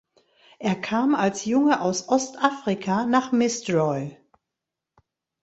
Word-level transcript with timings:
Er 0.57 0.73
kam 0.73 1.13
als 1.13 1.45
Junge 1.45 1.79
aus 1.79 2.09
Ostafrika 2.09 3.05
nach 3.05 3.31
Misdroy. 3.31 4.17